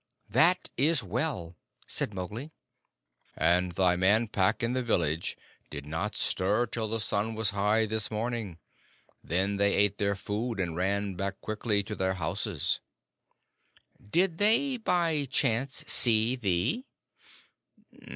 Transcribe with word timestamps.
"That 0.31 0.71
is 0.77 1.03
well," 1.03 1.55
said 1.85 2.11
Mowgli. 2.11 2.49
"And 3.35 3.73
thy 3.73 3.95
Man 3.95 4.27
Pack 4.27 4.63
in 4.63 4.73
the 4.73 4.81
village 4.81 5.37
did 5.69 5.85
not 5.85 6.15
stir 6.15 6.65
till 6.65 6.87
the 6.89 6.99
sun 6.99 7.35
was 7.35 7.51
high 7.51 7.85
this 7.85 8.09
morning. 8.09 8.57
Then 9.23 9.57
they 9.57 9.75
ate 9.75 9.99
their 9.99 10.15
food 10.15 10.59
and 10.59 10.75
ran 10.75 11.13
back 11.13 11.39
quickly 11.39 11.83
to 11.83 11.93
their 11.95 12.15
houses." 12.15 12.79
"Did 14.09 14.39
they, 14.39 14.77
by 14.77 15.25
chance, 15.29 15.83
see 15.87 16.35
thee?" 16.35 16.87